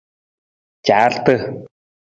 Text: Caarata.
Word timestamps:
Caarata. 0.85 1.35